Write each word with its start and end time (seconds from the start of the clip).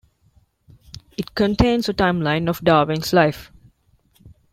It 1.15 1.35
contains 1.35 1.87
a 1.87 1.93
timeline 1.93 2.49
of 2.49 2.61
Darwin's 2.63 3.13
life. 3.13 3.51